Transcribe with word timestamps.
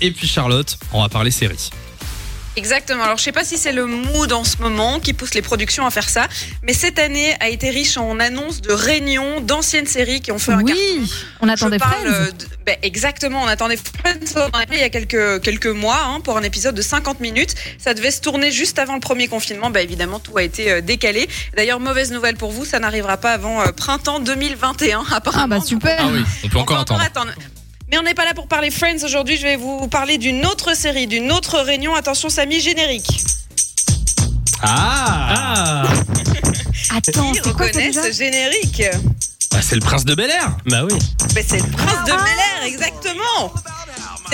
Et 0.00 0.10
puis 0.10 0.26
Charlotte, 0.26 0.76
on 0.92 1.00
va 1.02 1.08
parler 1.08 1.30
série. 1.30 1.70
Exactement. 2.56 3.04
Alors, 3.04 3.16
je 3.16 3.22
sais 3.22 3.30
pas 3.32 3.44
si 3.44 3.56
c'est 3.56 3.72
le 3.72 3.86
mood 3.86 4.32
en 4.32 4.42
ce 4.42 4.56
moment 4.58 4.98
qui 4.98 5.12
pousse 5.12 5.34
les 5.34 5.42
productions 5.42 5.86
à 5.86 5.90
faire 5.92 6.08
ça, 6.08 6.26
mais 6.64 6.72
cette 6.72 6.98
année 6.98 7.32
a 7.38 7.48
été 7.48 7.70
riche 7.70 7.96
en 7.96 8.18
annonces 8.18 8.60
de 8.60 8.72
réunions 8.72 9.40
d'anciennes 9.40 9.86
séries 9.86 10.20
qui 10.20 10.32
ont 10.32 10.38
fait 10.40 10.52
un 10.52 10.64
carton. 10.64 10.82
Oui, 10.98 11.12
on 11.40 11.48
attendait 11.48 11.76
Je 11.78 11.84
parle, 11.84 12.08
Friends. 12.12 12.26
de- 12.38 12.46
ben, 12.66 12.76
exactement, 12.82 13.40
on 13.42 13.46
attendait 13.46 13.76
Friends 13.76 14.48
on 14.52 14.72
il 14.72 14.78
y 14.80 14.82
a 14.82 14.88
quelques, 14.90 15.40
quelques 15.42 15.66
mois 15.66 16.00
hein, 16.04 16.20
pour 16.20 16.36
un 16.36 16.42
épisode 16.42 16.74
de 16.74 16.82
50 16.82 17.20
minutes. 17.20 17.54
Ça 17.78 17.94
devait 17.94 18.10
se 18.10 18.20
tourner 18.20 18.50
juste 18.50 18.80
avant 18.80 18.94
le 18.94 19.00
premier 19.00 19.28
confinement. 19.28 19.70
Ben, 19.70 19.80
évidemment, 19.80 20.18
tout 20.18 20.36
a 20.36 20.42
été 20.42 20.72
euh, 20.72 20.80
décalé. 20.80 21.28
D'ailleurs, 21.56 21.78
mauvaise 21.78 22.10
nouvelle 22.10 22.36
pour 22.36 22.50
vous, 22.50 22.64
ça 22.64 22.80
n'arrivera 22.80 23.16
pas 23.16 23.32
avant 23.32 23.60
euh, 23.62 23.70
printemps 23.70 24.18
2021 24.18 25.04
apparemment. 25.12 25.54
Ah 25.56 25.60
bah 25.60 25.64
super. 25.64 25.96
Ah 26.00 26.08
oui, 26.12 26.22
on 26.44 26.48
peut 26.48 26.58
encore 26.58 26.80
attendre. 26.80 27.32
Mais 27.94 27.98
on 27.98 28.02
n'est 28.02 28.14
pas 28.14 28.24
là 28.24 28.34
pour 28.34 28.48
parler 28.48 28.72
Friends 28.72 29.04
aujourd'hui. 29.04 29.36
Je 29.36 29.44
vais 29.44 29.54
vous 29.54 29.86
parler 29.86 30.18
d'une 30.18 30.44
autre 30.46 30.76
série, 30.76 31.06
d'une 31.06 31.30
autre 31.30 31.60
réunion. 31.60 31.94
Attention, 31.94 32.28
Samy, 32.28 32.58
générique. 32.58 33.22
Ah, 34.62 35.84
Attends, 36.90 37.30
Qui 37.30 37.40
c'est 37.44 37.52
quoi 37.52 37.66
ça 37.66 37.68
reconnaît 37.68 37.86
déjà 37.86 38.02
ce 38.02 38.10
générique 38.10 38.82
Bah, 39.52 39.58
C'est 39.62 39.76
le 39.76 39.80
prince 39.80 40.04
de 40.04 40.16
Bel 40.16 40.28
Air. 40.28 40.56
Bah 40.66 40.82
oui. 40.90 40.98
Ben, 41.36 41.44
C'est 41.46 41.58
le 41.58 41.70
prince 41.70 42.04
de 42.04 42.10
Bel 42.10 42.16
Air, 42.16 42.64
exactement. 42.66 43.52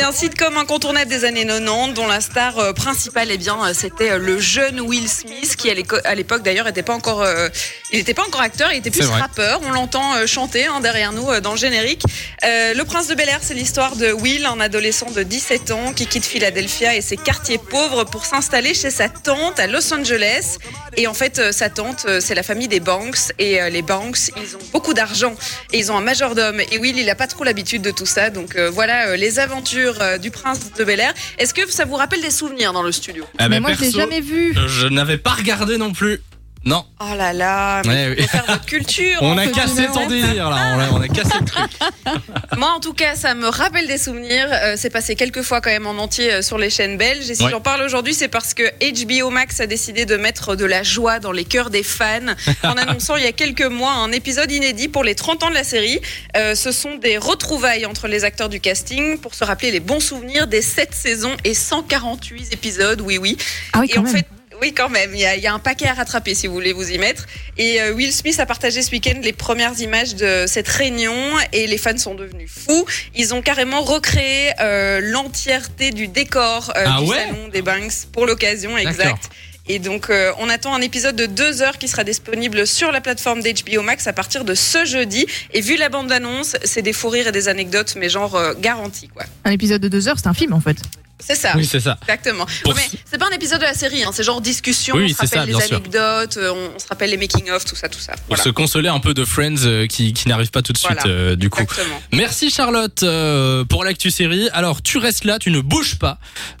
C'est 0.00 0.06
un 0.06 0.12
sitcom 0.12 0.56
incontournable 0.56 1.10
des 1.10 1.26
années 1.26 1.44
90 1.44 1.92
dont 1.92 2.06
la 2.06 2.22
star 2.22 2.58
euh, 2.58 2.72
principale, 2.72 3.28
eh 3.30 3.36
bien, 3.36 3.58
euh, 3.62 3.74
c'était 3.74 4.12
euh, 4.12 4.18
le 4.18 4.38
jeune 4.38 4.80
Will 4.80 5.06
Smith 5.06 5.56
qui 5.56 5.70
à 5.70 6.14
l'époque 6.14 6.42
d'ailleurs 6.42 6.64
n'était 6.64 6.82
pas 6.82 6.94
encore, 6.94 7.20
euh, 7.20 7.50
il 7.92 7.98
n'était 7.98 8.14
pas 8.14 8.22
encore 8.22 8.40
acteur, 8.40 8.72
il 8.72 8.78
était 8.78 8.90
plus 8.90 9.04
rappeur. 9.04 9.60
On 9.62 9.72
l'entend 9.72 10.26
chanter 10.26 10.64
hein, 10.64 10.80
derrière 10.80 11.12
nous 11.12 11.38
dans 11.40 11.50
le 11.50 11.58
générique. 11.58 12.02
Euh, 12.44 12.72
le 12.72 12.82
Prince 12.84 13.08
de 13.08 13.14
Bel 13.14 13.28
Air, 13.28 13.40
c'est 13.42 13.52
l'histoire 13.52 13.94
de 13.94 14.10
Will, 14.10 14.46
un 14.46 14.58
adolescent 14.58 15.10
de 15.10 15.22
17 15.22 15.70
ans 15.70 15.92
qui 15.92 16.06
quitte 16.06 16.24
Philadelphia 16.24 16.96
et 16.96 17.02
ses 17.02 17.18
quartiers 17.18 17.58
pauvres 17.58 18.04
pour 18.04 18.24
s'installer 18.24 18.72
chez 18.72 18.90
sa 18.90 19.10
tante 19.10 19.60
à 19.60 19.66
Los 19.66 19.92
Angeles. 19.92 20.56
Et 20.96 21.08
en 21.08 21.14
fait, 21.14 21.52
sa 21.52 21.68
tante, 21.68 22.06
c'est 22.20 22.34
la 22.34 22.42
famille 22.42 22.68
des 22.68 22.80
Banks 22.80 23.32
et 23.38 23.58
les 23.70 23.82
Banks, 23.82 24.30
ils 24.36 24.56
ont 24.56 24.60
beaucoup 24.72 24.94
d'argent 24.94 25.34
et 25.72 25.78
ils 25.78 25.92
ont 25.92 25.96
un 25.98 26.00
majordome. 26.00 26.60
Et 26.72 26.78
Will, 26.78 26.98
il 26.98 27.06
n'a 27.06 27.14
pas 27.14 27.26
trop 27.26 27.44
l'habitude 27.44 27.82
de 27.82 27.90
tout 27.90 28.06
ça. 28.06 28.30
Donc 28.30 28.56
euh, 28.56 28.70
voilà 28.70 29.16
les 29.16 29.38
aventures 29.38 29.89
euh, 30.00 30.18
du 30.18 30.30
Prince 30.30 30.72
de 30.78 30.84
Bel 30.84 31.00
Air. 31.00 31.14
Est-ce 31.38 31.54
que 31.54 31.70
ça 31.70 31.84
vous 31.84 31.96
rappelle 31.96 32.20
des 32.20 32.30
souvenirs 32.30 32.72
dans 32.72 32.82
le 32.82 32.92
studio? 32.92 33.24
Ah, 33.38 33.48
Mais 33.48 33.60
moi 33.60 33.70
je 33.72 33.80
l'ai 33.80 33.86
perso, 33.86 33.98
jamais 33.98 34.20
vu. 34.20 34.54
Je 34.66 34.86
n'avais 34.86 35.18
pas 35.18 35.30
regardé 35.30 35.78
non 35.78 35.92
plus. 35.92 36.20
Non, 36.62 36.84
Oh 37.00 37.14
là 37.16 37.32
là, 37.32 37.80
mais 37.86 38.08
Ouais, 38.08 38.14
faut 38.16 38.20
oui. 38.20 38.28
faire 38.28 38.44
votre 38.46 38.66
culture. 38.66 39.16
on 39.22 39.38
hein, 39.38 39.38
a 39.38 39.46
cassé 39.46 39.86
ton 39.94 40.06
délire 40.06 40.50
là, 40.50 40.74
on 40.76 40.78
a, 40.78 40.90
on 40.98 41.00
a 41.00 41.08
cassé 41.08 41.30
le 41.40 41.46
truc. 41.46 41.70
Moi, 42.58 42.68
en 42.70 42.80
tout 42.80 42.92
cas, 42.92 43.14
ça 43.16 43.34
me 43.34 43.48
rappelle 43.48 43.86
des 43.86 43.96
souvenirs. 43.96 44.46
Euh, 44.52 44.74
c'est 44.76 44.90
passé 44.90 45.14
quelques 45.16 45.40
fois 45.40 45.62
quand 45.62 45.70
même 45.70 45.86
en 45.86 45.92
entier 45.96 46.30
euh, 46.34 46.42
sur 46.42 46.58
les 46.58 46.68
chaînes 46.68 46.98
belges. 46.98 47.30
Et 47.30 47.34
si 47.34 47.44
Ouais. 47.44 47.50
j'en 47.50 47.62
parle 47.62 47.80
aujourd'hui, 47.82 48.12
c'est 48.12 48.28
parce 48.28 48.52
que 48.52 48.62
HBO 48.92 49.30
Max 49.30 49.58
a 49.60 49.66
décidé 49.66 50.04
de 50.04 50.16
mettre 50.18 50.54
de 50.54 50.66
la 50.66 50.82
joie 50.82 51.18
dans 51.18 51.32
les 51.32 51.46
cœurs 51.46 51.70
des 51.70 51.82
fans 51.82 52.20
en 52.62 52.72
annonçant 52.76 53.16
il 53.16 53.24
y 53.24 53.26
a 53.28 53.32
quelques 53.32 53.62
mois 53.64 53.92
un 53.92 54.12
épisode 54.12 54.52
inédit 54.52 54.88
pour 54.88 55.02
les 55.02 55.14
30 55.14 55.44
ans 55.44 55.48
de 55.48 55.54
la 55.54 55.64
série. 55.64 55.98
Euh, 56.36 56.54
ce 56.54 56.72
sont 56.72 56.96
des 56.96 57.16
retrouvailles 57.16 57.86
entre 57.86 58.06
les 58.06 58.24
acteurs 58.24 58.50
du 58.50 58.60
casting 58.60 59.16
pour 59.18 59.34
se 59.34 59.44
rappeler 59.44 59.70
les 59.70 59.80
bons 59.80 60.00
souvenirs 60.00 60.46
des 60.46 60.60
7 60.60 60.94
saisons 60.94 61.34
et 61.44 61.54
148 61.54 62.52
épisodes. 62.52 63.00
Oui, 63.00 63.16
oui. 63.16 63.38
Ah 63.72 63.78
oui, 63.80 63.86
Et 63.88 63.94
quand 63.94 64.00
en 64.00 64.04
même. 64.04 64.16
fait, 64.16 64.26
oui, 64.60 64.72
quand 64.72 64.88
même, 64.88 65.14
il 65.14 65.20
y, 65.20 65.26
a, 65.26 65.36
il 65.36 65.42
y 65.42 65.46
a 65.46 65.52
un 65.52 65.58
paquet 65.58 65.86
à 65.86 65.94
rattraper 65.94 66.34
si 66.34 66.46
vous 66.46 66.54
voulez 66.54 66.72
vous 66.72 66.90
y 66.90 66.98
mettre. 66.98 67.26
Et 67.58 67.80
euh, 67.80 67.92
Will 67.92 68.12
Smith 68.12 68.38
a 68.40 68.46
partagé 68.46 68.82
ce 68.82 68.90
week-end 68.90 69.18
les 69.22 69.32
premières 69.32 69.78
images 69.80 70.14
de 70.14 70.44
cette 70.46 70.68
réunion 70.68 71.14
et 71.52 71.66
les 71.66 71.78
fans 71.78 71.96
sont 71.96 72.14
devenus 72.14 72.50
fous. 72.50 72.84
Ils 73.14 73.34
ont 73.34 73.42
carrément 73.42 73.80
recréé 73.82 74.52
euh, 74.60 75.00
l'entièreté 75.02 75.90
du 75.90 76.08
décor 76.08 76.72
euh, 76.76 76.84
Ah 76.86 77.00
du 77.00 77.08
ouais 77.08 77.16
salon 77.16 77.48
des 77.48 77.62
Banks 77.62 78.06
pour 78.12 78.26
l'occasion, 78.26 78.76
exact. 78.76 79.30
Et 79.72 79.78
donc, 79.78 80.10
euh, 80.10 80.32
on 80.38 80.48
attend 80.48 80.74
un 80.74 80.80
épisode 80.80 81.14
de 81.14 81.26
deux 81.26 81.62
heures 81.62 81.78
qui 81.78 81.86
sera 81.86 82.02
disponible 82.02 82.66
sur 82.66 82.90
la 82.90 83.00
plateforme 83.00 83.40
d'HBO 83.40 83.82
Max 83.82 84.08
à 84.08 84.12
partir 84.12 84.44
de 84.44 84.54
ce 84.54 84.84
jeudi. 84.84 85.26
Et 85.52 85.60
vu 85.60 85.76
la 85.76 85.88
bande-annonce, 85.88 86.56
c'est 86.64 86.82
des 86.82 86.92
fous 86.92 87.08
rires 87.08 87.28
et 87.28 87.32
des 87.32 87.46
anecdotes, 87.48 87.94
mais 87.96 88.08
genre 88.08 88.34
euh, 88.34 88.52
garantis, 88.58 89.06
quoi. 89.06 89.22
Un 89.44 89.52
épisode 89.52 89.80
de 89.80 89.86
deux 89.86 90.08
heures, 90.08 90.18
c'est 90.18 90.26
un 90.26 90.34
film 90.34 90.54
en 90.54 90.60
fait. 90.60 90.76
C'est 91.20 91.34
ça. 91.34 91.52
Oui, 91.56 91.64
c'est 91.64 91.80
ça. 91.80 91.98
Exactement. 92.02 92.46
Pour 92.64 92.74
mais 92.74 92.82
c'est 93.04 93.18
pas 93.18 93.26
un 93.30 93.34
épisode 93.34 93.60
de 93.60 93.64
la 93.64 93.74
série, 93.74 94.02
hein, 94.02 94.10
c'est 94.12 94.22
genre 94.22 94.40
discussion, 94.40 94.96
Oui, 94.96 95.04
on 95.04 95.08
se 95.08 95.14
c'est 95.20 95.26
ça, 95.34 95.40
rappelle 95.40 95.54
bien 95.54 95.64
les 95.66 95.72
anecdotes, 95.74 96.36
euh, 96.38 96.50
on, 96.52 96.76
on 96.76 96.78
se 96.78 96.86
rappelle 96.88 97.10
les 97.10 97.16
making-of, 97.16 97.64
tout 97.64 97.76
ça, 97.76 97.88
tout 97.88 97.98
ça. 98.00 98.14
Pour 98.28 98.38
se 98.38 98.48
consoler 98.48 98.88
un 98.88 99.00
peu 99.00 99.14
de 99.14 99.24
Friends 99.24 99.64
euh, 99.64 99.86
qui, 99.86 100.12
qui 100.12 100.28
n'arrive 100.28 100.50
pas 100.50 100.62
tout 100.62 100.72
de 100.72 100.78
suite 100.78 100.90
Voilà. 101.02 101.10
euh, 101.16 101.36
du 101.36 101.50
coup. 101.50 101.60
Exactement. 101.62 102.00
Merci 102.12 102.50
Charlotte 102.50 103.02
euh, 103.02 103.64
pour 103.64 103.84
l'actu 103.84 104.10
série. 104.10 104.48
Alors 104.52 104.82
tu 104.82 104.98
restes 104.98 105.24
là, 105.24 105.38
tu 105.38 105.50
ne 105.50 105.60
bouges 105.60 105.98
pas, 105.98 106.18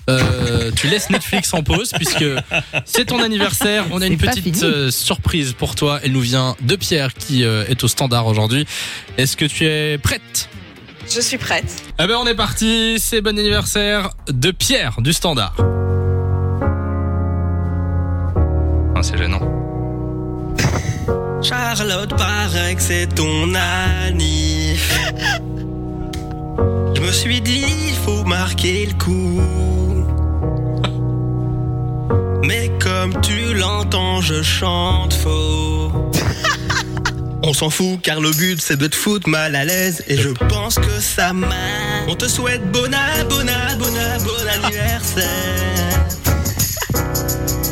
Euh, 0.08 0.70
tu 0.74 0.88
laisses 0.88 1.08
Netflix 1.10 1.54
en 1.54 1.62
pause 1.62 1.92
puisque 1.94 2.24
c'est 2.84 3.06
ton 3.06 3.22
anniversaire. 3.22 3.84
On 3.92 4.02
a 4.02 4.06
une 4.06 4.16
petite 4.18 4.62
euh, 4.64 4.90
surprise 4.90 5.52
pour 5.56 5.74
toi. 5.76 6.00
Elle 6.02 6.12
nous 6.12 6.20
vient 6.20 6.56
de 6.60 6.74
Pierre 6.76 7.14
qui 7.14 7.44
euh, 7.44 7.64
est 7.68 7.82
au 7.84 7.88
standard 7.88 8.26
aujourd'hui. 8.26 8.66
Est-ce 9.18 9.36
que 9.36 9.44
tu 9.44 9.66
es 9.66 9.98
prête? 9.98 10.48
Je 11.12 11.20
suis 11.20 11.38
prête. 11.38 11.82
Eh 11.98 12.06
ben 12.06 12.16
on 12.20 12.26
est 12.26 12.36
parti. 12.36 12.96
C'est 13.00 13.20
bon 13.20 13.36
anniversaire 13.36 14.10
de 14.28 14.52
Pierre 14.52 15.00
du 15.00 15.12
standard. 15.12 15.54
Ah, 18.94 19.02
c'est 19.02 19.18
gênant. 19.18 19.40
Charlotte, 21.42 22.16
paraît 22.16 22.76
que 22.76 22.82
c'est 22.82 23.08
ton 23.08 23.54
anniv. 23.54 24.80
Je 26.94 27.00
me 27.00 27.10
suis 27.12 27.40
dit, 27.40 27.64
il 27.88 27.94
faut 27.94 28.22
marquer 28.24 28.86
le 28.86 28.92
coup. 28.92 29.40
Mais 32.44 32.70
comme 32.78 33.20
tu 33.20 33.54
l'entends, 33.54 34.20
je 34.20 34.42
chante 34.42 35.14
faux. 35.14 35.90
On 37.50 37.52
s'en 37.52 37.68
fout 37.68 38.00
car 38.00 38.20
le 38.20 38.30
but 38.30 38.62
c'est 38.62 38.76
de 38.76 38.86
te 38.86 38.94
foutre 38.94 39.28
mal 39.28 39.56
à 39.56 39.64
l'aise 39.64 40.04
et 40.06 40.16
je 40.16 40.28
pense 40.28 40.76
que 40.76 41.00
ça 41.00 41.32
m'a. 41.32 41.48
On 42.06 42.14
te 42.14 42.28
souhaite 42.28 42.62
bon 42.70 42.88
bon 43.28 43.44
bon 43.76 43.86
bon 44.20 44.64
anniversaire. 44.64 45.26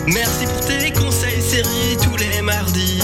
Merci 0.09 0.47
pour 0.47 0.67
tes 0.67 0.91
conseils 0.91 1.41
séries 1.41 1.97
tous 2.03 2.17
les 2.17 2.43
mardis. 2.43 3.01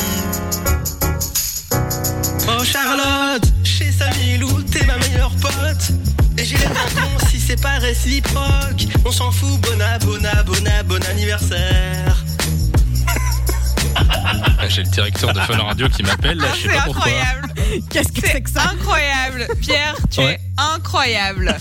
Oh 2.48 2.64
Charlotte, 2.64 3.44
chez 3.62 3.92
Samy 3.92 4.38
Lou, 4.38 4.60
t'es 4.64 4.84
ma 4.84 4.98
meilleure 4.98 5.36
pote. 5.36 5.92
Et 6.36 6.44
j'ai 6.44 6.56
l'air 6.56 6.70
d'un 6.70 7.02
con 7.02 7.26
si 7.30 7.38
c'est 7.38 7.62
pas 7.62 7.78
réciproque. 7.78 8.88
On 9.04 9.12
s'en 9.12 9.30
fout, 9.30 9.60
bona, 9.60 10.00
bona, 10.00 10.42
bona, 10.42 10.82
bon 10.82 11.00
anniversaire. 11.08 11.93
Ah, 14.64 14.68
J'ai 14.68 14.82
le 14.82 14.88
directeur 14.88 15.32
de 15.32 15.40
Fun 15.40 15.58
Radio 15.58 15.88
qui 15.88 16.02
m'appelle. 16.02 16.38
Là, 16.38 16.46
je 16.56 16.62
sais 16.62 16.68
C'est 16.70 16.78
incroyable. 16.90 17.48
Qu'est-ce 17.90 18.12
que 18.12 18.26
c'est 18.26 18.40
que 18.40 18.50
ça? 18.50 18.62
Incroyable. 18.72 19.46
Pierre, 19.60 19.94
tu 20.10 20.20
Ouais. 20.20 20.34
es 20.34 20.40
incroyable. 20.74 21.56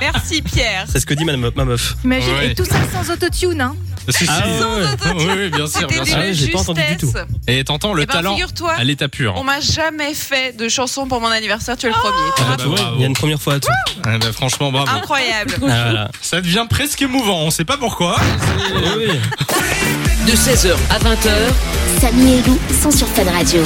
Merci 0.00 0.42
Pierre. 0.42 0.86
C'est 0.88 0.98
ce 1.00 1.06
que 1.06 1.14
dit 1.14 1.24
ma, 1.24 1.36
ma 1.36 1.64
meuf. 1.64 1.94
Imagine, 2.04 2.32
Ouais. 2.34 2.46
et 2.50 2.54
tout 2.54 2.64
ça 2.64 2.76
sans 2.92 3.12
autotune, 3.12 3.60
hein 3.60 3.76
Si, 4.08 4.26
si. 4.26 4.32
Ah 4.32 4.42
ouais. 4.46 5.12
oui, 5.16 5.24
oui, 5.36 5.50
bien 5.50 5.66
sûr, 5.66 5.86
bien 5.86 6.04
sûr. 6.04 6.16
Ah, 6.18 6.32
j'ai 6.32 6.48
pas 6.48 6.58
entendu 6.60 6.80
du 6.80 6.98
justesse. 7.06 7.24
Et 7.46 7.62
t'entends 7.64 7.94
le 7.94 8.02
Eh 8.02 8.06
ben, 8.06 8.12
talent 8.14 8.36
à 8.76 8.82
l'état 8.84 9.08
pur. 9.08 9.34
On 9.36 9.44
m'a 9.44 9.60
jamais 9.60 10.14
fait 10.14 10.56
de 10.56 10.68
chanson 10.68 11.06
pour 11.06 11.20
mon 11.20 11.28
anniversaire, 11.28 11.76
tu 11.76 11.86
es 11.86 11.90
le 11.90 11.94
premier. 11.94 12.16
Ah, 12.38 12.56
bah, 12.56 12.92
il 12.96 13.00
y 13.02 13.04
a 13.04 13.06
une 13.06 13.12
première 13.14 13.40
fois 13.40 13.54
à 13.54 13.60
tout. 13.60 13.68
Ah, 14.04 14.18
bah, 14.18 14.32
franchement, 14.32 14.72
bravo. 14.72 14.90
Incroyable. 14.90 15.54
Ah, 15.62 15.66
voilà. 15.66 16.10
Ça 16.20 16.40
devient 16.40 16.66
presque 16.68 17.00
émouvant, 17.02 17.42
on 17.42 17.50
sait 17.50 17.64
pas 17.64 17.76
pourquoi. 17.76 18.16
De 20.26 20.32
16h 20.32 20.74
à 20.90 20.98
20h. 20.98 21.81
Samy 22.00 22.34
et 22.34 22.42
Lou 22.42 22.58
sont 22.80 22.90
sur 22.90 23.08
Fun 23.08 23.24
Radio. 23.30 23.62